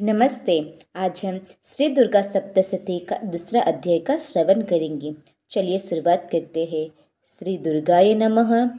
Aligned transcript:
नमस्ते। 0.00 0.78
आज 0.96 1.20
हम 1.24 1.40
श्री 1.64 1.88
दुर्गा 1.88 2.22
सप्तशती 2.22 2.98
का 2.98 3.16
दूसरा 3.24 3.60
अध्याय 3.60 3.98
का 3.98 4.18
श्रवण 4.18 4.62
करेंगे। 4.62 5.14
चलिए 5.50 5.78
शुरुआत 5.78 6.28
करते 6.32 6.64
हैं। 6.64 6.90
श्री 7.38 7.58
दुर्गाय 7.58 8.14
नमः। 8.14 8.70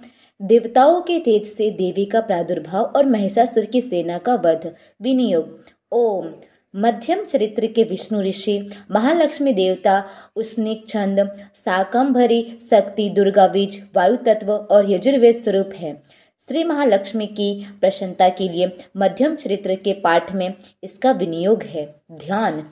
देवताओं 0.42 1.02
के 1.02 1.20
तेज 1.20 1.46
से 1.46 1.72
देवी 1.72 2.06
का 2.06 2.22
प्रादुर्भाव 2.22 2.84
और 2.84 3.06
महिषासुर 3.06 3.66
की 3.66 3.82
सेना 3.82 4.18
का 4.18 4.36
वध, 4.36 4.76
विनियोग। 5.02 5.66
ओम। 5.92 6.34
मध्यम 6.76 7.26
चरित्र 7.26 7.68
के 7.68 7.84
विष्णु 7.84 8.22
ऋषि, 8.22 8.70
महालक्ष्मी 8.92 9.54
देवता 9.54 10.04
उष्णिक 10.36 10.88
छंद, 10.88 11.32
साकंभरी, 11.56 12.60
शक्ति, 12.70 13.10
दुर्गा 13.10 13.48
बीज 13.48 13.90
वायु 13.96 14.16
तत्व 14.16 14.52
और 14.52 14.92
यजुर्वेद 14.92 15.36
स्वरूप 15.36 15.70
है। 15.76 16.04
श्री 16.50 16.64
महालक्ष्मी 16.64 17.26
की 17.28 17.48
प्रसन्नता 17.82 18.28
के 18.30 18.48
लिए 18.50 18.72
मध्यम 18.98 19.36
चरित्र 19.36 19.74
के 19.76 19.94
पाठ 19.94 20.32
में 20.32 20.54
इसका 20.84 21.12
विनियोग 21.12 21.64
है। 21.64 21.84
ध्यान। 22.12 22.64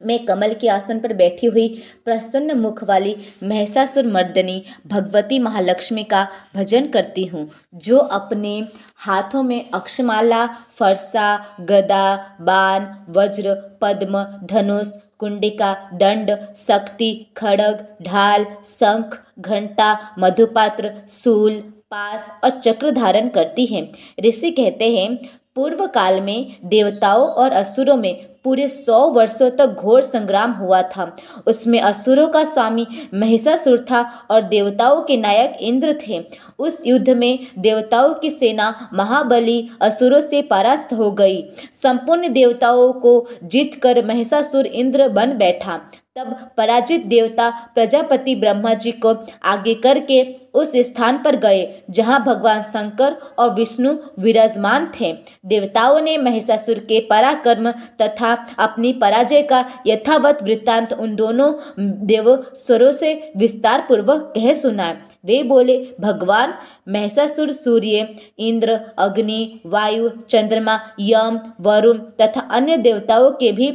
मैं 0.00 0.18
कमल 0.26 0.54
के 0.54 0.68
आसन 0.68 0.98
पर 0.98 1.12
बैठी 1.12 1.46
हुई 1.46 1.68
प्रसन्न 2.04 2.58
मुख 2.58 2.82
वाली 2.84 3.14
महसासुर 3.42 4.06
मर्दनी 4.06 4.62
भगवती 4.86 5.38
महालक्ष्मी 5.38 6.04
का 6.04 6.26
भजन 6.56 6.88
करती 6.88 7.24
हूँ, 7.26 7.48
जो 7.74 7.98
अपने 7.98 8.58
हाथों 8.96 9.42
में 9.42 9.70
अक्षमाला, 9.70 10.46
फरसा, 10.72 11.56
गदा, 11.60 12.36
बाण, 12.40 12.92
वज्र, 13.12 13.54
पद्म, 13.80 14.24
धनुष, 14.44 14.96
कुंडिका, 15.18 15.74
दंड, 15.94 16.36
शक्ति, 16.58 17.14
खड़ग, 17.36 17.86
ढाल, 18.02 18.46
शंख, 18.66 19.20
घंटा, 19.40 19.96
मधुपात्र 20.18 20.94
सूल 21.08 21.62
पास 21.90 22.28
और 22.44 22.50
चक्र 22.50 22.90
धारण 22.90 23.28
करती 23.28 23.66
हैं। 23.66 23.88
ऋषि 24.24 24.50
कहते 24.50 24.96
हैं 24.96 25.16
पूर्व 25.54 25.86
काल 25.86 26.20
में 26.20 26.56
देवताओं 26.64 27.26
और 27.26 27.52
असुरों 27.52 27.96
में 27.96 28.26
पूरे 28.44 28.68
सौ 28.68 28.98
वर्षों 29.08 29.50
तक 29.50 29.66
घोर 29.66 30.02
संग्राम 30.02 30.52
हुआ 30.52 30.82
था। 30.82 31.16
उसमें 31.46 31.80
असुरों 31.80 32.28
का 32.28 32.44
स्वामी 32.44 32.86
महिषासुर 33.14 33.78
था 33.90 34.02
और 34.30 34.42
देवताओं 34.42 35.00
के 35.02 35.16
नायक 35.16 35.56
इंद्र 35.60 35.98
थे। 36.08 36.22
उस 36.58 36.82
युद्ध 36.86 37.10
में 37.10 37.46
देवताओं 37.58 38.14
की 38.14 38.30
सेना 38.30 38.90
महाबली 38.92 39.68
असुरों 39.80 40.20
से 40.20 40.42
परास्त 40.42 40.92
हो 40.92 41.10
गई। 41.12 41.42
संपूर्ण 41.82 42.32
देवताओं 42.32 42.92
को 42.92 43.28
जीतकर 43.44 44.04
महिषासुर 44.06 44.66
इंद्र 44.66 45.08
बन 45.08 45.36
बैठा। 45.38 45.80
तब 46.18 46.30
पराजित 46.56 47.04
देवता 47.06 47.48
प्रजापति 47.74 48.34
ब्रह्मा 48.34 48.72
जी 48.74 48.92
को 48.92 49.14
आगे 49.44 49.74
करके 49.74 50.22
उस 50.54 50.72
स्थान 50.76 51.18
पर 51.22 51.36
गए, 51.36 51.82
जहाँ 51.90 52.18
भगवान 52.24 52.62
शंकर 52.62 53.16
और 53.38 53.54
विष्णु 53.54 53.94
विराजमान 54.18 54.90
थे। 55.00 55.12
देवताओं 55.46 56.00
ने 56.00 56.16
महिषासुर 56.18 56.78
के 56.78 56.98
पराक्रम 57.00 57.70
तथा 58.02 58.32
अपनी 58.58 58.92
पराजय 58.92 59.42
का 59.42 59.64
यथावत 59.86 60.42
वृत्तांत 60.42 60.92
उन 60.92 61.14
दोनों 61.16 61.52
देव 62.06 62.34
स्वरों 62.54 62.92
से 62.92 63.12
विस्तार 63.36 63.84
पूर्वक 63.88 64.32
कह 64.36 64.54
सुना 64.54 64.88
वे 65.24 65.42
बोले, 65.42 65.76
भगवान, 66.00 66.54
महिषासुर, 66.88 67.52
सूर्य, 67.52 68.08
इंद्र, 68.38 68.80
अग्नि, 68.98 69.60
वायु, 69.66 70.08
चंद्रमा, 70.28 70.78
यम, 71.00 71.40
वरुण 71.60 71.98
तथा 72.20 72.40
अन्य 72.50 72.76
देवताओं 72.76 73.30
के 73.30 73.52
भी 73.52 73.70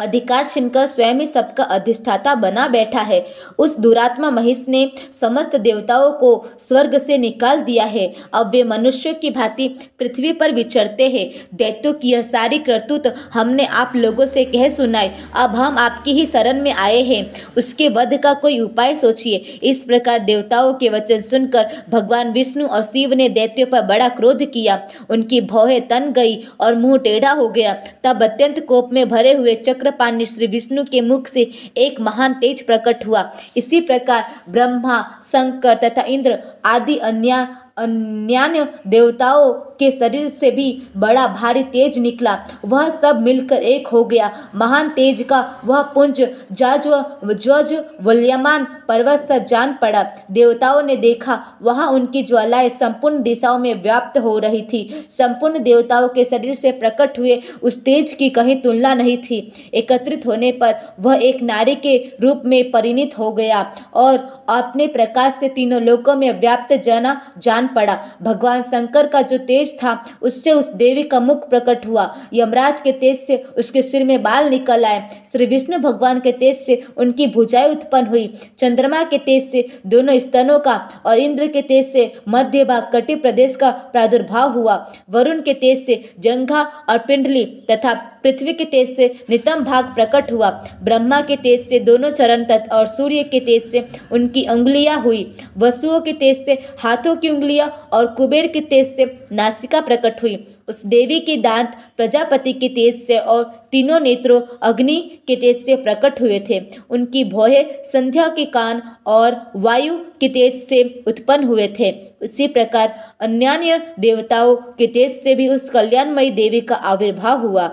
अधिकार 0.00 0.48
छिनकर 0.48 0.86
स्वयं 0.86 1.14
ही 1.14 1.26
सबका 1.26 1.64
अधिष्ठाता 1.64 2.34
बना 2.34 2.66
बैठा 2.68 3.00
है। 3.00 3.24
उस 3.58 3.78
दुरात्मा 3.78 4.30
महिष 4.30 4.68
ने 4.68 4.90
समस्त 5.20 5.56
देवताओं 5.56 6.10
को 6.12 6.30
स्वर्ग 6.68 6.98
से 6.98 7.18
निकाल 7.18 7.60
दिया 7.60 7.84
है। 7.84 8.06
अब 8.34 8.50
वे 8.50 8.62
मनुष्यों 8.64 9.14
की 9.14 9.30
भांति 9.30 9.68
पृथ्वी 9.98 10.32
पर 10.32 10.52
विचरते 10.52 11.08
हैं। 11.08 11.28
दैत्यों 11.54 11.92
की 11.92 12.10
यह 12.10 12.22
सारी 12.22 12.58
करतूत 12.58 13.06
हमने 13.32 13.66
आप 13.66 13.92
लोगों 13.96 14.26
से 14.26 14.44
कह 14.44 14.68
सुनाए 14.68 15.14
अब 15.36 15.50
हम 15.50 15.78
आपकी 15.78 16.12
ही 16.12 16.26
शरण 16.26 16.62
में 16.62 16.72
आए 16.72 17.02
हैं। 17.02 17.30
उसके 17.56 17.88
वध 17.88 18.16
का 18.22 18.32
कोई 18.34 18.58
उपाय 18.60 18.94
सोचिए। 18.96 19.36
इस 19.62 19.84
प्रकार 19.84 20.18
देवताओं 20.18 20.72
के 20.74 20.88
वचन 20.88 21.20
सुनकर 21.20 21.66
भगवान 21.90 22.32
विष्णु 22.32 22.66
और 22.66 22.82
शिव 22.82 23.14
ने 23.14 23.28
दैत्यों 23.28 23.66
पर 23.66 23.82
बड़ा 23.82 24.08
क्रोध 24.08 24.44
किया। 24.44 24.80
उनकी 25.10 25.40
भौहें 25.40 25.80
तन 25.88 26.10
गई 26.12 26.36
और 26.60 26.74
मुँह 26.74 26.98
टेढ़ा 26.98 27.30
हो 27.30 27.48
गया। 27.48 27.72
तब 28.04 28.22
अत्यंत 28.22 28.64
कोप 28.66 28.92
में 28.92 29.08
भरे 29.08 29.32
हुए 29.32 29.54
चक्र 29.54 29.89
पानी 29.90 30.26
श्री 30.26 30.46
विष्णु 30.46 30.84
के 30.84 31.00
मुख 31.00 31.26
से 31.26 31.48
एक 31.76 32.00
महान 32.00 32.34
तेज 32.34 32.66
प्रकट 32.66 33.06
हुआ। 33.06 33.30
इसी 33.56 33.80
प्रकार 33.80 34.24
ब्रह्मा, 34.48 35.20
शंकर 35.22 35.74
तथा 35.74 36.02
इंद्र 36.02 36.38
आदि 36.64 36.96
अन्य 36.96 37.48
अन्य 37.78 38.68
देवताओं 38.86 39.52
के 39.80 39.90
शरीर 39.90 40.28
से 40.30 40.50
भी 40.50 40.70
बड़ा 40.96 41.26
भारी 41.30 41.62
तेज 41.72 41.98
निकला। 41.98 42.38
वह 42.64 42.88
सब 42.90 43.20
मिलकर 43.20 43.62
एक 43.64 43.86
हो 43.88 44.04
गया। 44.04 44.30
महान 44.54 44.88
तेज 44.90 45.22
का 45.22 45.40
वह 45.64 45.82
पुंज 45.94 46.20
जज 46.52 46.88
जज 47.24 47.72
वल्यमान 48.02 48.66
पर्वत 48.88 49.20
सा 49.20 49.38
जान 49.40 49.72
पड़ा। 49.82 50.02
देवताओं 50.30 50.82
ने 50.82 50.96
देखा, 50.96 51.42
वहाँ 51.62 51.90
उनकी 51.90 52.22
ज्वालाएँ 52.22 52.68
संपूर्ण 52.70 53.22
दिशाओं 53.22 53.58
में 53.58 53.82
व्याप्त 53.82 54.18
हो 54.18 54.38
रही 54.38 54.62
थी। 54.62 54.88
संपूर्ण 55.18 55.62
देवताओं 55.62 56.08
के 56.08 56.24
शरीर 56.24 56.54
से 56.54 56.72
प्रकट 56.72 57.18
हुए 57.18 57.40
उस 57.62 57.82
तेज 57.84 58.12
की 58.12 58.28
कहीं 58.30 58.60
तुलना 58.62 58.94
नहीं 58.94 59.16
थी। 59.18 59.40
एकत्रित 59.74 60.26
होने 60.26 60.52
पर 60.52 60.74
वह 61.00 61.22
एक 61.22 61.42
नारी 61.42 61.74
के 61.76 61.96
रूप 62.20 62.42
में 62.44 62.70
परिणित 62.70 63.18
हो 63.18 63.30
गया 63.32 63.64
और 63.94 64.16
अपने 64.48 64.86
प्रकाश 64.86 65.32
से 65.40 65.48
तीनों 65.48 65.80
लोकों 65.82 66.14
में 66.16 66.30
व्याप्त 66.40 66.72
जाना 66.82 67.20
जान 67.38 67.66
पड़ा। 67.66 67.98
भगवान 68.22 68.62
शंकर 68.62 69.06
का 69.06 69.22
जो 69.22 69.38
तेज 69.40 69.69
था 69.72 69.92
उससे 70.22 70.52
उस 70.52 70.68
देवी 70.74 71.02
का 71.04 71.20
मुख 71.20 71.48
प्रकट 71.50 71.86
हुआ 71.86 72.04
यमराज 72.34 72.80
के 72.80 72.92
तेज 72.92 73.18
से 73.20 73.36
उसके 73.58 73.82
सिर 73.82 74.04
में 74.04 74.22
बाल 74.22 74.48
निकल 74.50 74.84
आए 74.84 75.00
श्री 75.32 75.46
विष्णु 75.46 75.78
भगवान 75.78 76.20
के 76.20 76.32
तेज 76.32 76.56
से 76.56 76.80
उनकी 76.96 77.26
भुजाएँ 77.26 77.70
उत्पन्न 77.70 78.06
हुई 78.06 78.26
चंद्रमा 78.58 79.02
के 79.04 79.18
तेज 79.18 79.50
से 79.50 79.66
दोनों 79.86 80.18
स्तनों 80.18 80.58
का 80.58 80.76
और 81.06 81.18
इंद्र 81.18 81.46
के 81.48 81.62
तेज 81.62 81.86
से 81.86 82.12
मध्य 82.28 82.64
भाग 82.64 82.90
कटी 82.92 83.14
प्रदेश 83.16 83.56
का 83.56 83.70
प्रादुर्भाव 83.92 84.52
हुआ 84.52 84.76
वरुण 85.10 85.42
के 85.42 85.54
तेज 85.54 85.84
से 85.86 86.02
जंघा 86.20 86.62
और 86.88 86.98
पिंडली 86.98 87.44
तथा 87.70 87.94
पृथ्वी 88.22 88.52
के 88.52 88.64
तेज 88.64 88.94
से 88.96 89.06
नितम 89.30 89.64
भाग 89.64 89.84
प्रकट 89.94 90.32
हुआ 90.32 90.50
ब्रह्मा 90.82 91.20
के 91.20 91.36
तेज 91.36 91.60
से 91.60 91.78
दोनों 91.80 92.10
चरण 92.10 92.44
तत्व 92.44 92.74
और 92.76 92.86
सूर्य 92.86 93.22
के 93.24 93.40
तेज 93.40 93.70
से 93.70 93.86
उनकी 94.12 94.46
उंगलियाँ 94.50 95.00
हुई 95.02 95.24
वसुओं 95.58 96.00
के 96.00 96.12
तेज 96.14 96.44
से 96.44 96.58
हाथों 96.78 97.16
की 97.16 97.28
उंगलियाँ 97.28 97.68
और 97.92 98.06
कुबेर 98.14 98.46
के 98.46 98.60
तेज 98.62 98.94
से 98.96 99.04
नासिका 99.32 99.59
प्रकट 99.66 100.22
हुई। 100.22 100.46
उस 100.68 100.86
देवी 100.86 101.20
के 101.20 101.36
दांत 101.36 101.76
प्रजापति 101.96 102.52
के 102.52 102.68
तेज 102.68 103.02
से 103.02 103.18
और 103.18 103.44
तीनों 103.72 104.00
नेत्रों 104.00 104.40
अग्नि 104.62 105.20
के 105.26 105.36
तेज 105.36 105.64
से 105.64 105.76
प्रकट 105.76 106.20
हुए 106.20 106.40
थे। 106.50 106.60
उनकी 106.90 107.24
भोहे 107.24 107.62
संध्या 107.84 108.28
के 108.28 108.44
कान 108.44 108.82
और 109.06 109.52
वायु 109.56 109.98
के 110.20 110.28
तेज 110.28 110.68
से 110.68 111.04
उत्पन्न 111.06 111.44
हुए 111.44 111.68
थे। 111.78 111.92
उसी 112.22 112.46
प्रकार 112.48 113.14
अन्यान्य 113.20 113.94
देवताओं 113.98 114.56
के 114.56 114.86
तेज 114.86 115.12
से 115.12 115.34
भी 115.34 115.48
उस 115.48 115.70
कल्याणमयी 115.70 116.30
देवी 116.30 116.60
का 116.60 116.74
आविर्भाव 116.74 117.46
हुआ। 117.46 117.68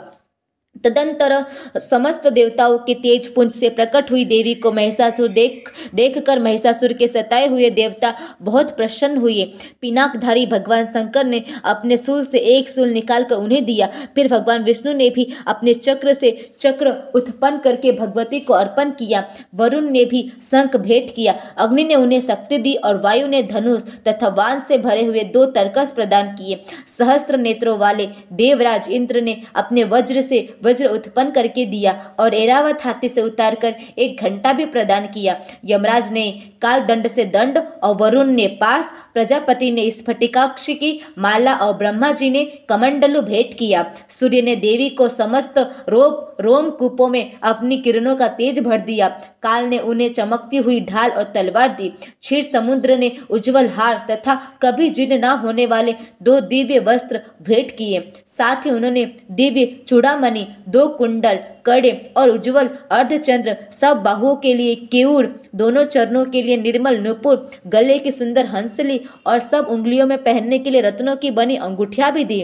तदंतर 0.87 1.33
समस्त 1.79 2.27
देवताओं 2.29 2.77
के 2.77 2.93
तेज 2.93 3.27
पुंज 3.33 3.51
से 3.51 3.69
प्रकट 3.69 4.11
हुई 4.11 4.25
देवी 4.25 4.53
को 4.55 4.71
महिषासुर 4.71 5.27
देख, 5.29 5.71
देखकर 5.95 6.39
महिषासुर 6.39 6.93
के 6.93 7.07
सताए 7.07 7.47
हुए 7.47 7.69
देवता 7.71 8.13
बहुत 8.41 8.75
प्रसन्न 8.77 9.17
हुए। 9.17 9.43
पिनाकधारी 9.81 10.45
भगवान 10.45 10.85
शंकर 10.85 11.25
ने 11.25 11.43
अपने 11.65 11.97
सूल 11.97 12.25
से 12.25 12.39
एक 12.49 12.69
सूल 12.69 12.89
निकालकर 12.89 13.35
उन्हें 13.35 13.63
दिया। 13.65 13.89
फिर 14.15 14.27
भगवान 14.27 14.63
विष्णु 14.63 14.93
ने 14.93 15.09
भी 15.09 15.27
अपने 15.47 15.73
चक्र 15.73 16.13
से 16.13 16.31
चक्र 16.59 16.93
उत्पन्न 17.15 17.57
करके 17.57 17.91
भगवती 17.91 18.39
को 18.39 18.53
अर्पण 18.53 18.89
किया। 18.89 19.23
वरुण 19.55 19.89
ने 19.89 20.05
भी 20.05 20.21
शंख 20.43 20.75
भेंट 20.77 21.13
किया। 21.15 21.33
अग्नि 21.57 21.83
ने 21.83 21.95
उन्हें 21.95 22.19
शक्ति 22.21 22.57
दी 22.57 22.73
और 22.75 23.01
वायु 23.01 23.27
ने 23.27 23.41
धनुष 23.43 23.83
तथा 24.07 24.27
वान 24.37 24.59
से 24.59 24.77
भरे 24.77 25.03
हुए 25.05 25.23
दो 25.33 25.45
तरकस 25.51 25.91
प्रदान 25.91 26.27
किए। 26.35 26.59
सहस्त्र 26.87 27.37
नेत्रों 27.37 27.77
वाले 27.77 28.07
देवराज 28.33 28.87
इंद्र 28.89 29.21
ने 29.21 29.37
अपने 29.55 29.83
वज्र 29.85 30.21
से 30.21 30.37
वज्र 30.65 30.76
उत्पन्न 30.85 31.31
करके 31.31 31.65
दिया 31.65 31.93
और 32.19 32.33
एरावत 32.33 32.85
हाथी 32.85 33.09
से 33.09 33.21
उतारकर 33.21 33.75
एक 33.97 34.21
घंटा 34.21 34.53
भी 34.53 34.65
प्रदान 34.65 35.05
किया। 35.07 35.35
यमराज 35.65 36.11
ने 36.11 36.29
काल 36.61 36.81
दंड 36.81 37.07
से 37.07 37.25
दंड 37.25 37.57
और 37.57 37.95
वरुण 37.95 38.31
ने 38.31 38.47
पास, 38.61 38.93
प्रजापति 39.13 39.71
ने 39.71 39.89
स्फटिकाक्ष 39.91 40.69
की 40.69 40.99
माला 41.17 41.55
और 41.55 41.73
ब्रह्मा 41.73 42.11
जी 42.11 42.29
ने 42.29 42.43
कमंडलु 42.69 43.21
भेंट 43.21 43.53
किया। 43.53 43.85
सूर्य 44.09 44.41
ने 44.41 44.55
देवी 44.55 44.89
को 44.89 45.07
समस्त 45.09 45.57
रोप, 45.89 46.37
रोम 46.41 46.69
कूपों 46.69 47.07
में 47.07 47.31
अपनी 47.43 47.77
किरणों 47.77 48.15
का 48.15 48.27
तेज 48.27 48.59
भर 48.59 48.81
दिया। 48.81 49.07
काल 49.43 49.65
ने 49.65 49.79
उन्हें 49.79 50.11
चमकती 50.13 50.57
हुई 50.57 50.79
ढाल 50.81 51.11
और 51.11 51.23
तलवार 51.23 51.67
दी। 51.67 51.89
क्षीर 51.89 52.43
समुद्र 52.43 52.97
ने 52.97 53.11
उज्जवल 53.29 53.67
हार 53.67 54.05
तथा 54.11 54.35
कभी 54.61 54.89
जीर्ण 54.89 55.19
न 55.19 55.37
होने 55.37 55.65
वाले 55.65 55.95
दो 56.23 56.39
दिव्य 56.39 56.79
वस्त्र 56.79 57.21
भेंट 57.41 57.71
किए। 57.71 57.99
साथ 58.27 58.65
ही 58.65 58.71
उन्होंने 58.71 59.05
दिव्य 59.31 59.65
चूड़ामणि 59.87 60.47
दो 60.67 60.87
कुंडल, 60.87 61.39
कड़े 61.65 61.91
और 62.17 62.29
उज्जवल, 62.29 62.69
अर्धचंद्र, 62.91 63.55
सब 63.71 63.97
बाहुओं 63.97 64.35
के 64.35 64.53
लिए 64.53 64.75
केऊर, 64.91 65.33
दोनों 65.55 65.83
चरणों 65.83 66.25
के 66.25 66.41
लिए 66.41 66.57
निर्मल, 66.57 66.99
नुपुर, 66.99 67.49
गले 67.67 67.99
की 67.99 68.11
सुंदर 68.11 68.45
हंसली 68.45 69.01
और 69.25 69.39
सब 69.39 69.67
उंगलियों 69.69 70.07
में 70.07 70.17
पहनने 70.23 70.59
के 70.59 70.69
लिए 70.69 70.81
रत्नों 70.81 71.15
की 71.15 71.31
बनी 71.31 71.55
अंगूठिया 71.55 72.11
भी 72.11 72.23
दी। 72.23 72.43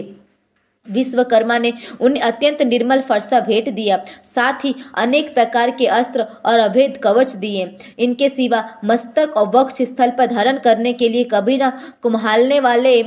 विश्वकर्मा 0.86 1.56
ने 1.58 1.72
उन्हें 2.00 2.22
अत्यंत 2.22 2.62
निर्मल 2.62 3.00
फरसा 3.00 3.38
भेंट 3.40 3.68
दिया। 3.68 3.96
साथ 4.24 4.64
ही 4.64 4.74
अनेक 4.98 5.34
प्रकार 5.34 5.70
के 5.70 5.86
अस्त्र 5.86 6.26
और 6.46 6.58
अभेद 6.58 6.98
कवच 7.02 7.32
दिए। 7.36 7.76
इनके 7.98 8.28
सिवा 8.28 8.64
मस्तक 8.84 9.36
और 9.36 9.50
वक्ष 9.54 9.82
स्थल 9.82 10.10
पर 10.10 10.26
धारण 10.26 10.58
करने 10.58 10.92
के 10.92 11.08
लिए 11.08 11.24
कभी 11.24 11.58
न 11.62 11.70
कुम्हालने 12.02 12.60
वाले 12.60 13.02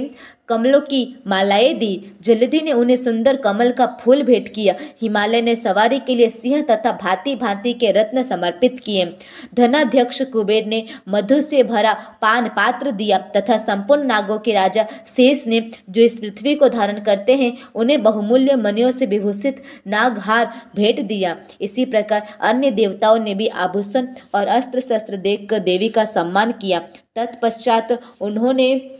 कमलों 0.47 0.79
की 0.81 1.01
मालाएँ 1.27 1.73
दी। 1.73 2.11
जल्दी 2.21 2.61
ने 2.61 2.71
उन्हें 2.71 2.95
सुंदर 2.95 3.35
कमल 3.35 3.71
का 3.71 3.85
फूल 4.01 4.21
भेंट 4.23 4.49
किया। 4.49 4.75
हिमालय 5.01 5.41
ने 5.41 5.55
सवारी 5.55 5.99
के 5.99 6.15
लिए 6.15 6.29
सिंह 6.29 6.61
तथा 6.61 6.91
भांति 6.91 7.35
भांति 7.35 7.73
के 7.73 7.91
रत्न 7.91 8.23
समर्पित 8.23 8.79
किए। 8.79 9.05
धनाध्यक्ष 9.53 10.21
कुबेर 10.21 10.65
ने 10.65 10.83
मधु 11.09 11.41
से 11.41 11.63
भरा 11.63 11.94
पान 12.21 12.47
पात्र 12.47 12.91
दिया 12.91 13.17
तथा 13.17 13.57
संपूर्ण 13.57 14.03
नागों 14.03 14.39
के 14.39 14.53
राजा 14.53 14.85
शेष 15.05 15.45
ने 15.47 15.59
जो 15.89 16.01
इस 16.01 16.19
पृथ्वी 16.19 16.55
को 16.55 16.69
धारण 16.69 17.00
करते 17.00 17.35
हैं, 17.35 17.57
उन्हें 17.75 18.03
बहुमूल्य 18.03 18.55
मनियों 18.55 18.91
से 18.91 19.05
विभूषित 19.05 19.63
नागहार 19.88 20.51
भेंट 20.75 21.01
दिया। 21.01 21.35
इसी 21.61 21.85
प्रकार 21.85 22.27
अन्य 22.41 22.71
देवताओं 22.71 23.19
ने 23.19 23.35
भी 23.35 23.47
आभूषण 23.47 24.07
और 24.35 24.47
अस्त्र 24.47 24.79
शस्त्र 24.79 25.17
देखकर 25.17 25.59
देवी 25.59 25.89
का 25.89 26.05
सम्मान 26.05 26.51
किया। 26.51 26.79
तत्पश्चात 27.15 28.00
उन्होंने 28.21 28.96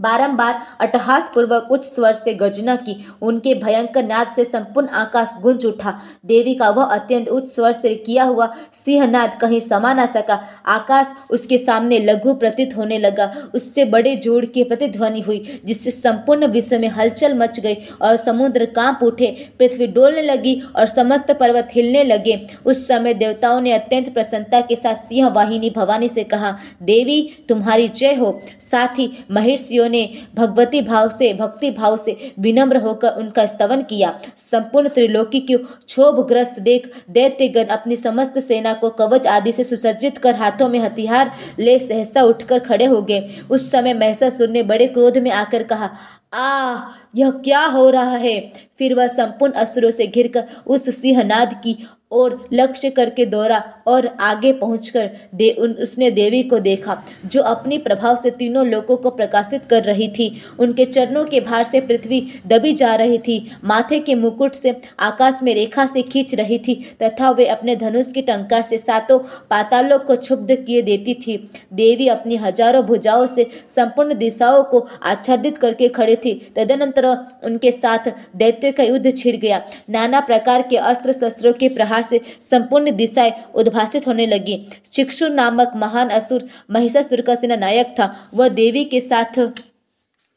बारंबार 0.00 0.60
अटहास 0.80 1.30
पूर्वक 1.34 1.68
उच्च 1.70 1.84
स्वर 1.84 2.12
से 2.12 2.34
गर्जना 2.34 2.76
की। 2.76 2.96
उनके 3.22 3.54
भयंकर 3.54 4.04
नाद 4.04 4.28
से 4.36 4.44
संपूर्ण 4.44 4.88
आकाश 4.88 5.34
गुंज 5.42 5.66
उठा। 5.66 6.00
देवी 6.26 6.54
का 6.54 6.70
वह 6.70 6.84
अत्यंत 6.84 7.28
उच्च 7.28 7.48
स्वर 7.48 7.72
से 7.72 7.94
किया 7.96 8.24
हुआ 8.24 8.48
सिंहनाद 8.84 9.38
कहीं 9.40 9.60
समा 9.60 9.92
ना 9.94 10.06
सका। 10.06 10.40
आकाश 10.66 11.14
उसके 11.30 11.58
सामने 11.58 11.98
लघु 11.98 12.34
प्रतीत 12.34 12.76
होने 12.76 12.98
लगा। 12.98 13.30
उससे 13.54 13.84
बड़े 13.84 14.16
जोड़ 14.16 14.44
की 14.44 14.64
प्रतिध्वनि 14.64 15.20
हुई, 15.20 15.60
जिससे 15.64 15.90
संपूर्ण 15.90 16.46
विश्व 16.46 16.78
में 16.78 16.88
हलचल 16.88 17.34
मच 17.34 17.60
गई 17.60 17.74
और 18.02 18.16
समुद्र 18.16 18.64
काँप 18.66 19.02
उठे। 19.02 19.26
पृथ्वी 19.58 19.86
डोलने 19.86 20.22
लगी 20.22 20.60
और 20.76 20.86
समस्त 20.86 21.30
पर्वत 21.30 21.68
हिलने 21.72 22.04
लगे। 22.04 22.40
उस 22.66 22.86
समय 22.88 23.14
देवताओं 23.14 23.60
ने 23.60 23.72
अत्यंत 23.72 24.12
प्रसन्नता 24.14 24.60
के 24.60 24.76
साथ 24.76 24.94
सिंह 24.94 25.28
वाहिनी 25.28 25.70
भवानी 25.70 26.08
से 26.08 26.24
कहा, 26.24 26.56
देवी, 26.82 27.20
तुम्हारी 27.48 27.88
जय 27.88 28.14
हो। 28.14 28.40
साथ 28.60 28.98
ही 28.98 29.10
महर्षियों 29.30 29.88
ने 29.90 30.08
भगवती 30.34 30.80
भाव 30.82 31.08
से, 31.08 31.32
भक्ति 31.34 31.70
भाव 31.70 31.96
से 31.96 32.16
विनम्र 32.38 32.76
होकर 32.76 33.16
उनका 33.18 33.46
स्तवन 33.46 33.82
किया। 33.82 34.18
संपूर्ण 34.36 34.88
त्रिलोकी 34.88 35.40
को 35.40 35.58
क्षोभग्रस्त 35.58 36.60
देख 36.60 36.90
दैत्यगण 37.10 37.64
अपनी 37.70 37.96
समस्त 37.96 38.38
सेना 38.38 38.72
को 38.74 38.90
कवच 38.90 39.26
आदि 39.26 39.52
से 39.52 39.64
सुसज्जित 39.64 40.18
कर 40.18 40.34
हाथों 40.34 40.68
में 40.68 40.78
हथियार 40.78 41.32
ले 41.58 41.78
सहसा 41.78 42.22
उठकर 42.22 42.58
खड़े 42.58 42.84
हो 42.84 43.02
गए। 43.02 43.20
उस 43.50 43.70
समय 43.70 43.94
महसासुर 43.94 44.48
ने 44.48 44.62
बड़े 44.62 44.86
क्रोध 44.86 45.18
में 45.18 45.30
आकर 45.30 45.62
कहा 45.62 45.90
आ 46.32 46.80
यह 47.16 47.30
क्या 47.44 47.64
हो 47.66 47.88
रहा 47.90 48.16
है? 48.16 48.40
फिर 48.78 48.94
वह 48.94 49.06
संपूर्ण 49.06 49.52
असुरों 49.52 49.90
से 49.90 50.06
घिरकर 50.06 50.44
उस 50.66 51.00
सिंहनाद 51.00 51.54
की 51.64 51.76
और 52.12 52.48
लक्ष्य 52.52 52.88
करके 52.90 53.24
दौड़ा 53.26 53.58
और 53.86 54.06
आगे 54.20 54.52
पहुंचकर 54.52 55.10
दे, 55.34 55.50
उन, 55.50 55.72
उसने 55.72 56.10
देवी 56.10 56.42
को 56.42 56.58
देखा, 56.58 57.02
जो 57.26 57.42
अपनी 57.42 57.78
प्रभाव 57.78 58.16
से 58.16 58.30
तीनों 58.30 58.66
लोगों 58.66 58.96
को 58.96 59.10
प्रकाशित 59.10 59.64
कर 59.70 59.82
रही 59.84 60.08
थी। 60.08 60.42
उनके 60.58 60.84
चरणों 60.84 61.24
के 61.24 61.40
भार 61.40 61.62
से 61.62 61.80
पृथ्वी 61.80 62.20
दबी 62.46 62.72
जा 62.72 62.94
रही 62.94 63.18
थी, 63.18 63.50
माथे 63.64 63.98
के 63.98 64.14
मुकुट 64.14 64.54
से 64.54 64.74
आकाश 64.98 65.38
में 65.42 65.54
रेखा 65.54 65.86
से 65.86 66.02
खींच 66.02 66.34
रही 66.34 66.58
थी, 66.58 66.74
तथा 67.02 67.30
वे 67.30 67.46
अपने 67.46 67.76
धनुष 67.76 68.12
की 68.12 68.22
टंकार 68.22 68.62
से 68.62 68.78
सातों 68.78 69.18
पातालों 69.50 69.98
को 69.98 70.16
क्षुब्ध 70.16 70.54
किए 70.56 70.82
देती 70.82 71.14
थी। 71.16 71.36
देवी 71.72 72.08
अपनी 72.08 72.36
हज़ारों 72.36 72.82
भुजाओं 72.82 73.26
से 73.26 73.46
संपूर्ण 73.68 74.14
दिशाओं 74.14 74.62
को 74.64 74.86
आच्छादित 75.02 75.58
करके 75.58 75.88
खड़ी 75.88 76.16
थी। 76.24 76.34
तदनंतर 76.56 77.06
उनके 77.44 77.70
साथ 77.70 78.10
दैत्य 78.36 78.72
का 78.72 78.82
युद्ध 78.82 79.16
छिड़ 79.16 79.36
गया। 79.36 79.62
नाना 79.90 80.20
प्रकार 80.20 80.62
के 80.62 80.76
अस्त्र 80.76 81.12
शस्त्रों 81.12 81.52
के 81.52 81.68
प्रहार 81.68 82.02
से 82.02 82.20
संपूर्ण 82.40 82.90
दिशाएँ 82.90 83.32
उद्भासित 83.54 84.06
होने 84.06 84.26
लगी। 84.26 84.66
शिक्षु 84.92 85.28
नामक 85.28 85.72
महान 85.76 86.08
असुर, 86.10 86.48
महिषासुर 86.70 87.20
का 87.20 87.34
सेना 87.34 87.56
नायक 87.56 87.94
था। 87.98 88.14
वह 88.34 88.48
देवी 88.48 88.84
के 88.84 89.00
साथ 89.00 89.38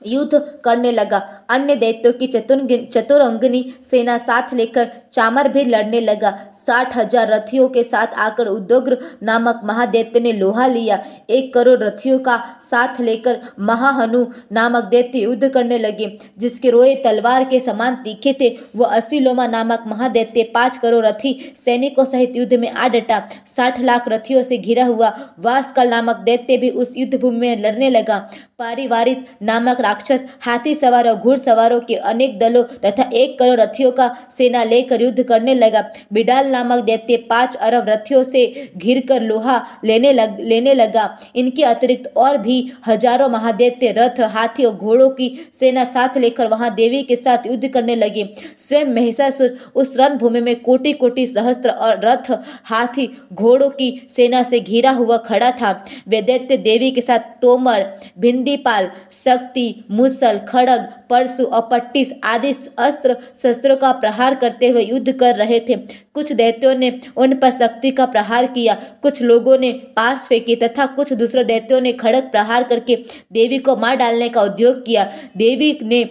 युद्ध 0.01 0.37
करने 0.65 0.91
लगा। 0.91 1.42
अन्य 1.53 1.75
दैत्यों 1.77 2.11
की 2.13 2.27
चतुरंगनी 2.27 3.63
सेना 3.83 4.17
साथ 4.19 4.53
लेकर 4.53 4.91
चामर 5.13 5.47
भी 5.49 5.63
लड़ने 5.65 5.99
लगा। 6.01 6.31
साठ 6.55 6.95
हज़ार 6.97 7.31
रथियों 7.31 7.67
के 7.69 7.83
साथ 7.83 8.13
आकर 8.19 8.47
उद्योग्र 8.47 8.97
नामक 9.23 9.61
महादैत्य 9.65 10.19
ने 10.19 10.31
लोहा 10.33 10.67
लिया। 10.67 11.03
एक 11.29 11.53
करोड़ 11.53 11.77
रथियों 11.79 12.19
का 12.19 12.37
साथ 12.61 12.99
लेकर 13.01 13.39
महाहनु 13.61 14.25
नामक 14.51 14.83
दैत्य 14.85 15.19
युद्ध 15.19 15.49
करने 15.49 15.77
लगे, 15.79 16.07
जिसके 16.37 16.69
रोए 16.69 16.95
तलवार 17.03 17.43
के 17.43 17.59
समान 17.61 17.95
तीखे 18.03 18.35
थे। 18.41 18.49
वह 18.75 18.95
असीलोमा 18.97 19.47
नामक 19.47 19.83
महादैत्य 19.87 20.43
पाँच 20.53 20.77
करोड़ 20.77 21.05
रथी 21.05 21.33
सैनिकों 21.57 22.05
सहित 22.05 22.35
युद्ध 22.35 22.53
में 22.55 22.69
आ 22.69 22.87
डटा। 22.89 23.21
साठ 23.47 23.79
लाख 23.81 24.07
रथियों 24.07 24.43
से 24.43 24.57
घिरा 24.59 24.85
हुआ 24.85 25.13
वास्कल 25.39 25.89
नामक 25.89 26.23
दैत्य 26.25 26.57
भी 26.57 26.69
उस 26.71 26.93
युद्ध 26.97 27.19
भूमि 27.19 27.39
में 27.39 27.63
लड़ने 27.63 27.89
लगा। 27.89 28.17
पारिवारिक 28.59 29.25
नामक 29.43 29.81
राक्षस 29.81 30.25
हाथी 30.41 30.73
सवार 30.75 31.07
और 31.09 31.15
घुड़सवारों 31.45 31.79
के 31.81 31.95
अनेक 32.05 32.37
दलों 32.39 32.63
तथा 32.85 33.09
एक 33.13 33.37
करोड़ 33.39 33.59
रथियों 33.59 33.91
का 33.91 34.07
सेना 34.31 34.63
लेकर 34.63 35.01
युद्ध 35.01 35.23
करने 35.23 35.55
लगा 35.55 35.83
बिडाल 36.13 36.47
नामक 36.47 36.83
दैत्य 36.85 37.17
पाँच 37.29 37.55
अरब 37.57 37.89
रथियों 37.89 38.23
से 38.25 38.43
घिर 38.77 38.99
कर 39.07 39.21
लोहा 39.23 39.61
लेने 39.85 40.13
लग 40.13 40.39
लेने 40.41 40.73
लगा 40.73 41.09
इनके 41.35 41.63
अतिरिक्त 41.65 42.11
और 42.17 42.37
भी 42.37 42.57
हज़ारों 42.87 43.29
महादैत्य 43.29 43.91
रथ 43.97 44.19
हाथी 44.33 44.65
और 44.65 44.75
घोड़ों 44.75 45.09
की 45.11 45.29
सेना 45.53 45.83
साथ 45.87 46.17
लेकर 46.17 46.47
वहाँ 46.47 46.73
देवी 46.75 47.01
के 47.03 47.15
साथ 47.17 47.47
युद्ध 47.47 47.67
करने 47.69 47.95
लगे 47.95 48.27
स्वयं 48.57 48.93
महिषासुर 48.95 49.57
उस 49.75 49.95
रणभूमि 49.99 50.41
में 50.41 50.55
कोटि 50.61 50.93
कोटि 50.95 51.27
सहस्त्र 51.27 51.69
और 51.69 51.99
रथ 52.05 52.31
हाथी 52.65 53.09
घोड़ों 53.33 53.69
की 53.71 53.91
सेना 54.09 54.43
से 54.43 54.59
घिरा 54.61 54.91
हुआ 54.93 55.17
खड़ा 55.23 55.51
था 55.61 55.71
वे 56.07 56.21
दैत्य 56.23 56.57
देवी 56.59 56.91
के 56.91 57.01
साथ 57.01 57.31
तोमर 57.41 57.85
भिंदीपाल 58.19 58.89
शक्ति 59.13 59.67
मुसल 59.91 60.39
खड़ग 60.47 60.87
परशु 61.23 61.43
और 61.45 61.67
पट्टिस 61.71 62.11
आदि 62.23 62.53
अस्त्र 62.77 63.15
शस्त्रों 63.35 63.75
का 63.75 63.91
प्रहार 63.91 64.35
करते 64.35 64.69
हुए 64.69 64.81
युद्ध 64.81 65.11
कर 65.11 65.35
रहे 65.35 65.59
थे। 65.59 65.75
कुछ 66.13 66.31
दैत्यों 66.31 66.73
ने 66.75 66.91
उन 67.17 67.35
पर 67.35 67.51
शक्ति 67.51 67.91
का 67.91 68.05
प्रहार 68.05 68.45
किया। 68.45 68.73
कुछ 69.01 69.21
लोगों 69.21 69.57
ने 69.57 69.71
पास 69.95 70.27
फेंके 70.27 70.55
तथा 70.55 70.85
कुछ 70.95 71.13
दूसरे 71.13 71.43
दैत्यों 71.43 71.79
ने 71.81 71.93
खड़क 71.93 72.23
प्रहार 72.23 72.63
करके 72.63 72.95
देवी 73.33 73.57
को 73.59 73.75
मार 73.75 73.95
डालने 73.95 74.29
का 74.29 74.41
उद्योग 74.41 74.85
किया। 74.85 75.11
देवी 75.37 75.77
ने 75.83 76.03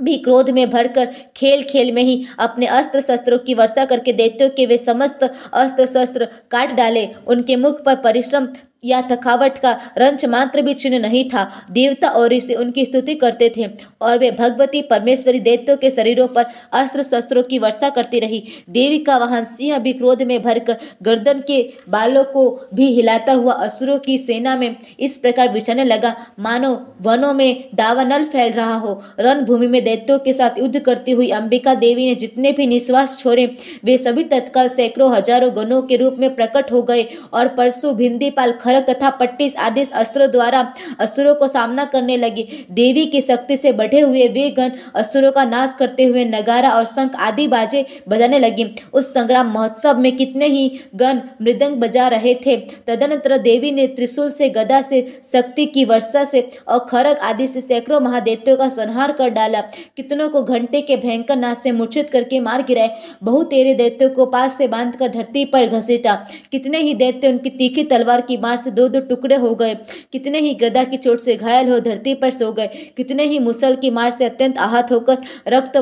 भी 0.00 0.16
क्रोध 0.16 0.50
में 0.50 0.68
भरकर 0.70 1.06
खेल 1.36 1.62
खेल 1.62 1.90
में 1.92 2.02
ही 2.02 2.24
अपने 2.38 2.66
अस्त्र 2.66 3.00
शस्त्रों 3.00 3.38
की 3.38 3.54
वर्षा 3.54 3.84
करके 3.84 4.12
दैत्यों 4.12 4.48
के 4.50 4.66
वे 4.66 4.76
समस्त 4.78 5.22
अस्त्र 5.22 5.86
शस्त्र 5.86 6.28
काट 6.50 6.72
डाले। 6.72 7.06
उनके 7.26 7.56
मुख 7.56 7.82
पर 7.84 7.96
परिश्रम 7.96 8.48
या 8.84 9.00
थकावट 9.02 9.58
का 9.58 9.70
रंच 9.98 10.24
मात्र 10.26 10.62
भी 10.62 10.74
चिन्ह 10.74 10.98
नहीं 10.98 11.24
था। 11.30 11.48
देवता 11.70 12.08
और 12.10 12.32
इसे 12.32 12.54
उनकी 12.54 12.84
स्तुति 12.84 13.14
करते 13.16 13.52
थे 13.56 13.66
और 14.00 14.18
वे 14.18 14.30
भगवती 14.30 14.82
परमेश्वरी 14.84 15.40
दैत्यों 15.40 15.76
के 15.76 15.90
शरीरों 15.90 16.26
पर 16.28 16.46
अस्त्र 16.72 17.02
शस्त्रों 17.02 17.42
की 17.42 17.58
वर्षा 17.58 17.90
करती 17.90 18.20
रही। 18.20 18.42
देवी 18.70 18.98
का 19.00 19.16
वाहन 19.18 19.44
सिंह 19.46 19.78
भी 19.78 19.92
क्रोध 19.92 20.22
में 20.22 20.42
भरकर 20.42 20.76
गर्दन 21.02 21.42
के 21.46 21.58
बालों 21.88 22.24
को 22.26 22.48
भी 22.74 22.86
हिलाता 22.94 23.32
हुआ 23.32 23.52
असुरों 23.54 23.98
की 23.98 24.18
सेना 24.18 24.56
में 24.56 24.76
इस 25.00 25.16
प्रकार 25.18 25.48
बिछाने 25.48 25.84
लगा। 25.84 26.14
मानो 26.40 26.72
वनों 27.02 27.32
में 27.34 27.68
दावानल 27.74 28.24
फैल 28.26 28.52
रहा 28.52 28.76
हो। 28.76 29.00
रणभूमि 29.20 29.66
में 29.66 29.82
दैत्यों 29.84 30.18
के 30.18 30.32
साथ 30.32 30.58
युद्ध 30.58 30.78
करती 30.80 31.12
हुई 31.12 31.28
अंबिका 31.32 31.74
देवी 31.76 32.06
ने 32.06 32.14
जितने 32.16 32.52
भी 32.52 32.66
निश्वास 32.66 33.18
छोड़े, 33.18 33.46
वे 33.84 33.96
सभी 33.98 34.24
तत्काल 34.26 34.68
सैकड़ों 34.70 35.12
हज़ारों 35.12 35.50
गणों 35.56 35.82
के 35.82 35.96
रूप 35.96 36.16
में 36.18 36.34
प्रकट 36.34 36.72
हो 36.72 36.82
गए 36.82 37.06
और 37.32 37.48
परसों 37.48 37.94
भिंदीपाल 37.96 38.52
खरक 38.68 38.88
तथा 38.90 39.10
पट्टिस 39.16 39.56
आदि 39.56 39.84
अस्त्रों 39.94 40.30
द्वारा 40.30 40.60
असुरों 41.00 41.34
को 41.34 41.48
सामना 41.48 41.84
करने 41.84 42.16
लगी। 42.16 42.46
देवी 42.70 43.04
की 43.06 43.20
शक्ति 43.20 43.56
से 43.56 43.72
बढ़े 43.72 44.00
हुए 44.00 44.26
वे 44.28 44.48
गण 44.50 44.70
असुरों 44.94 45.30
का 45.32 45.44
नाश 45.44 45.74
करते 45.78 46.04
हुए 46.04 46.24
नगारा 46.24 46.70
और 46.70 46.84
शंख 46.86 47.14
आदि 47.18 47.46
बाजे 47.48 47.84
बजाने 48.08 48.38
लगे। 48.38 48.70
उस 48.92 49.12
संग्राम 49.14 49.52
महोत्सव 49.52 49.98
में 49.98 50.10
कितने 50.16 50.46
ही 50.46 50.80
गण 50.94 51.20
मृदंग 51.42 51.76
बजा 51.76 52.08
रहे 52.08 52.34
थे। 52.46 52.56
तदनंतर 52.86 53.36
देवी 53.38 53.70
ने 53.70 53.86
त्रिशूल 53.86 54.30
से, 54.30 54.48
गदा 54.48 54.80
से, 54.82 55.00
शक्ति 55.32 55.66
की 55.66 55.84
वर्षा 55.84 56.24
से 56.24 56.40
और 56.68 56.78
खरग 56.90 57.18
आदि 57.22 57.48
से 57.48 57.60
सैकड़ों 57.60 58.00
महादेत्यों 58.00 58.56
का 58.56 58.68
संहार 58.68 59.12
कर 59.12 59.30
डाला। 59.30 59.60
कितनों 59.96 60.28
को 60.28 60.42
घंटे 60.42 60.80
के 60.80 60.96
भयंकर 60.96 61.36
नाश 61.36 61.58
से 61.58 61.72
मूर्छित 61.72 62.10
करके 62.10 62.40
मार 62.40 62.62
गिराए। 62.62 62.90
बहु 63.22 63.42
तेरे 63.44 63.74
दैत्यों 63.74 64.10
को 64.10 64.26
पास 64.26 64.56
से 64.58 64.68
बांधकर 64.68 65.08
धरती 65.08 65.44
पर 65.44 65.66
घसीटा। 65.68 66.14
कितने 66.52 66.78
ही 66.78 66.94
दैत्य 66.94 67.28
उनकी 67.28 67.50
तीखी 67.52 67.84
तलवार 67.84 68.20
की 68.20 68.36
मार 68.36 68.56
से 68.58 68.70
दो 68.70 68.88
दो 68.88 69.00
टुकड़े 69.00 69.36
हो 69.36 69.54
गए। 69.54 69.74
कितने 70.12 70.38
ही 70.38 70.54
गदा 70.54 70.84
की 70.84 70.96
चोट 70.96 71.20
से 71.20 71.36
घायल 71.36 71.68
हो, 71.68 71.78
धरती 71.80 72.14
पर 72.14 72.30
सो 72.30 72.52
गए। 72.52 72.66
कितने 72.96 73.24
ही 73.24 73.38
मुसल 73.38 73.76
की 73.76 73.90
मार 73.90 74.10
से 74.10 74.24
अत्यंत 74.24 74.58
आहत 74.58 74.92
होकर 74.92 75.18
रक्त 75.48 75.76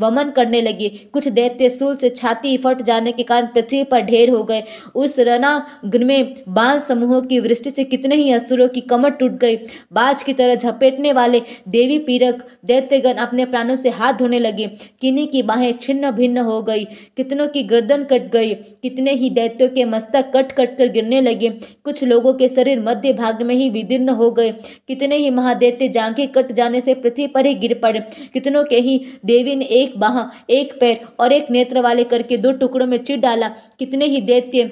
वमन 0.00 0.30
करने 0.36 0.60
लगे। 0.62 0.88
कुछ 1.12 1.28
दैत्य 1.30 1.68
सूल 1.70 1.96
से 1.96 2.08
छाती 2.10 2.56
फट 2.56 2.82
जाने 2.82 3.12
के 3.12 3.22
कारण 3.22 3.46
पृथ्वी 3.46 3.82
पर 3.84 4.00
ढेर 4.02 4.30
हो 4.30 4.42
गए। 4.44 4.62
उस 4.94 5.18
रणाग्न 5.20 6.04
में 6.04 6.34
बाल 6.48 6.78
समूहों 6.80 7.20
की 7.22 7.40
वृष्टि 7.40 7.70
से 7.70 7.84
कितने 7.84 8.16
ही 8.16 8.30
असुरों 8.32 8.68
की 8.68 8.80
कमर 8.82 9.10
टूट 9.12 9.38
गई। 9.40 9.56
बाज 9.92 10.22
की 10.22 10.32
तरह 10.32 10.54
झपेटने 10.54 11.12
वाले 11.12 11.42
देवी 11.68 11.98
पीरक 12.00 12.44
दैत्यगण 12.64 13.14
अपने 13.18 13.44
प्राणों 13.46 13.76
से 13.76 13.90
हाथ 13.90 14.12
धोने 14.14 14.38
लगे। 14.38 14.66
किन्हीं 15.00 15.26
की 15.28 15.42
बाहें 15.42 15.72
छिन्न 15.80 16.10
भिन्न 16.10 16.38
हो 16.40 16.60
गई। 16.62 16.84
कितनों 17.16 17.46
की 17.48 17.62
गर्दन 17.64 18.04
कट 18.04 18.30
गई। 18.32 18.54
कितने 18.54 19.12
ही 19.12 19.30
दैत्यों 19.30 19.68
के 19.68 19.84
मस्तक 19.86 20.30
कट 20.34 20.52
कट 20.52 20.76
कर 20.76 20.88
गिरने 20.90 21.20
लगे। 21.20 21.48
कुछ 21.84 22.02
लोगों 22.10 22.34
के 22.34 22.48
शरीर 22.48 22.80
मध्य 22.80 23.12
भाग 23.12 23.42
में 23.42 23.54
ही 23.54 23.68
विदीर्ण 23.70 24.08
हो 24.10 24.30
गए। 24.30 24.50
कितने 24.88 25.16
ही 25.16 25.30
महादेव्य 25.30 25.88
जांघें 25.88 26.26
कट 26.28 26.52
जाने 26.52 26.80
से 26.80 26.94
पृथ्वी 26.96 27.26
पर 27.26 27.46
ही 27.46 27.54
गिर 27.56 27.74
पड़े। 27.82 28.00
कितनों 28.32 28.64
के 28.64 28.80
ही 28.80 29.00
देवी 29.24 29.54
ने 29.56 29.64
एक 29.64 29.98
बाह, 29.98 30.22
एक 30.50 30.78
पैर 30.80 31.00
और 31.20 31.32
एक 31.32 31.50
नेत्र 31.50 31.80
वाले 31.80 32.04
करके 32.04 32.36
दो 32.36 32.52
टुकड़ों 32.52 32.86
में 32.86 32.98
चिट 32.98 33.20
डाला। 33.20 33.48
कितने 33.78 34.06
ही 34.06 34.20
दैत्य 34.22 34.70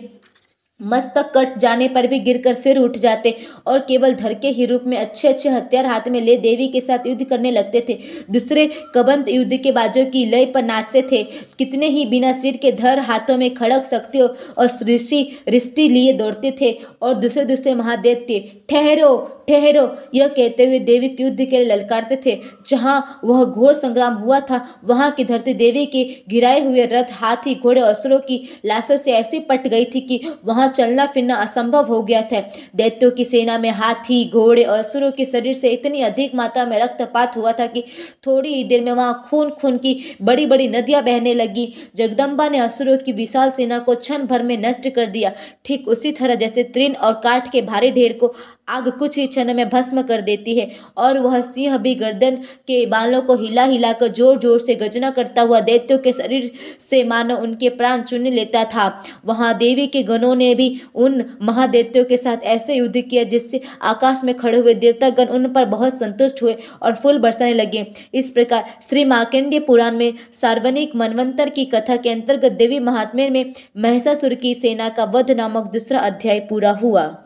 मस्तक 0.81 1.31
कट 1.35 1.59
जाने 1.59 1.87
पर 1.89 2.07
भी 2.07 2.19
गिरकर 2.19 2.55
फिर 2.55 2.79
उठ 2.79 2.97
जाते 2.97 3.35
और 3.67 3.79
केवल 3.79 4.15
धर 4.15 4.35
के 4.35 4.49
ही 4.49 4.67
रूप 4.67 4.83
में 4.87 4.97
अच्छे 4.99 5.29
अच्छे 5.29 5.49
हथियार 5.49 5.87
हाथ 5.87 6.09
में 6.09 6.21
ले 6.21 6.37
देवी 6.37 6.69
के 6.69 6.81
साथ 6.81 7.07
युद्ध 7.07 7.25
करने 7.25 7.51
लगते 7.51 7.85
थे। 7.89 7.99
दूसरे 8.31 8.67
कबंत 8.95 9.29
युद्ध 9.29 9.57
के 9.57 9.73
बाजों 9.73 10.05
की 10.07 10.25
लय 10.25 10.45
पर 10.45 10.65
नाचते 10.65 11.03
थे। 11.03 11.23
कितने 11.59 11.87
ही 11.87 12.05
बिना 12.07 12.33
सिर 12.33 12.57
के 12.57 12.73
धर 12.73 12.99
हाथों 13.01 13.37
में 13.37 13.53
खड़क 13.55 13.85
सकते 13.85 14.21
और 14.21 14.69
ऋषि 14.85 15.27
रिष्टि 15.49 15.89
लिए 15.89 16.13
दौड़ते 16.13 16.55
थे 16.61 16.73
और 17.03 17.15
दूसरे 17.15 17.45
दूसरे 17.45 17.75
महादेव 17.75 18.25
थे 18.31 18.39
ठहरो 18.71 19.17
ठहरो, 19.49 19.83
यह 20.15 20.29
कहते 20.29 20.65
हुए 20.67 20.79
देवी 20.79 21.09
के 21.09 21.23
युद्ध 21.23 21.39
के 21.39 21.47
लिए 21.47 21.65
ललकारते 21.67 22.17
थे। 22.27 22.37
जहाँ 22.69 23.21
वह 23.25 23.45
घोर 23.45 23.75
संग्राम 23.75 24.15
हुआ 24.15 24.41
था, 24.41 24.61
वहाँ 24.85 25.11
की 25.11 25.25
धरती 25.25 25.55
देवी 25.55 25.85
के 25.87 26.05
गिराए 26.29 26.61
हुए 26.65 26.85
रथ, 26.87 27.13
हाथी, 27.13 27.55
घोड़े 27.55 27.81
असुरों 27.81 28.19
की 28.19 28.41
लाशों 28.65 28.97
से 28.97 29.13
ऐसी 29.13 29.39
पट 29.41 29.67
गई 29.67 29.85
थी 29.85 30.01
कि 30.01 30.21
वहाँ 30.45 30.68
चलना 30.69 31.07
फिरना 31.07 31.35
असंभव 31.37 31.87
हो 31.87 32.03
गया 32.03 32.23
था। 32.23 32.41
दैत्यों 32.77 33.11
की 33.11 33.25
सेना 33.25 33.59
में 33.59 33.71
हाथी, 33.71 34.25
घोड़े 34.31 34.63
और 34.65 34.79
असुरों 34.79 35.11
के 35.13 35.25
शरीर 35.25 35.55
से 35.55 35.71
इतनी 35.71 36.03
अधिक 36.03 36.35
मात्रा 36.35 36.65
में 36.67 36.79
रक्तपात 36.79 37.37
हुआ 37.37 37.53
था 37.53 37.67
कि 37.67 37.85
थोड़ी 38.27 38.55
ही 38.55 38.65
देर 38.65 38.85
में 38.85 38.93
वहाँ 38.93 39.23
खून 39.31 39.51
खून 39.51 39.79
की 39.79 39.97
बड़ी 40.23 40.47
बड़ी 40.47 40.69
नदियाँ 40.69 41.03
बहने 41.03 41.35
लगी। 41.35 41.73
जगदम्बा 41.97 42.49
ने 42.49 42.59
असुरों 42.59 42.97
की 42.97 43.13
विशाल 43.13 43.51
सेना 43.51 43.79
को 43.79 43.95
क्षण 43.95 44.27
भर 44.27 44.43
में 44.43 44.57
नष्ट 44.59 44.89
कर 44.89 45.07
दिया। 45.07 45.33
ठीक 45.65 45.89
उसी 45.89 46.13
तरह 46.13 46.35
जैसे 46.35 46.63
तृण 46.65 46.95
और 46.95 47.21
काठ 47.25 47.51
के 47.53 47.63
भारी 47.63 47.91
ढेर 47.91 48.13
को 48.13 48.35
आग 48.69 48.89
कुछ 48.99 49.17
ही 49.19 49.27
क्षण 49.27 49.53
में 49.55 49.69
भस्म 49.69 50.03
कर 50.05 50.21
देती 50.23 50.59
है 50.59 50.69
और 50.99 51.19
वह 51.19 51.41
सिंह 51.43 51.77
भी 51.79 51.95
गर्दन 51.97 52.37
के 52.69 52.85
बालों 52.89 53.23
को 53.23 53.35
हिला 53.37 53.65
हिलाकर 53.65 54.13
ज़ोर 54.13 54.39
ज़ोर 54.39 54.59
से 54.61 54.75
गजना 54.77 55.11
करता 55.11 55.43
हुआ 55.43 55.61
दैत्यों 55.63 55.99
के 55.99 56.13
शरीर 56.13 56.51
से 56.81 57.03
मानो 57.05 57.37
उनके 57.39 57.69
प्राण 57.71 58.03
चुन 58.03 58.27
लेता 58.29 58.65
था। 58.67 58.87
वहाँ 59.27 59.53
देवी 59.59 59.87
के 59.87 60.03
गणों 60.05 60.35
ने 60.35 60.55
भी 60.55 60.71
उन 60.97 61.25
महादैत्यों 61.43 62.05
के 62.05 62.17
साथ 62.17 62.45
ऐसे 62.47 62.75
युद्ध 62.75 63.01
किया 63.01 63.25
जिससे 63.27 63.61
आकाश 63.85 64.25
में 64.25 64.35
खड़े 64.37 64.59
हुए 64.59 64.75
देवतागण 64.77 65.29
उन 65.29 65.53
पर 65.53 65.65
बहुत 65.67 65.99
संतुष्ट 65.99 66.43
हुए 66.43 66.57
और 66.83 66.95
फूल 66.95 67.19
बरसाने 67.19 67.55
लगे। 67.55 67.87
इस 68.15 68.31
प्रकार 68.31 68.65
श्री 68.89 69.05
मार्कंडेय 69.07 69.61
पुराण 69.61 69.97
में 69.97 70.13
सार्वनिक 70.33 70.97
मनवंतर 70.97 71.51
की 71.51 71.65
कथा 71.67 71.97
के 71.97 72.11
अंतर्गत 72.11 72.53
देवी 72.55 72.79
महात्म्य 72.81 73.29
में 73.31 73.53
महिषासुर 73.79 74.35
की 74.35 74.55
सेना 74.57 74.89
का 74.91 75.05
वध 75.15 75.31
नामक 75.37 75.71
दूसरा 75.73 76.01
अध्याय 76.01 76.41
पूरा 76.41 76.71
हुआ। 76.83 77.09